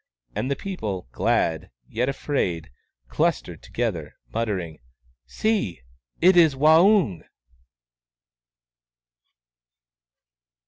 And 0.35 0.49
the 0.49 0.55
people, 0.55 1.07
glad, 1.11 1.69
yet 1.87 2.09
afraid, 2.09 2.71
clus 3.07 3.39
tered 3.39 3.61
together, 3.61 4.15
muttering," 4.33 4.79
See! 5.39 5.81
It 6.19 6.35
is 6.35 6.55
Waung 6.55 7.21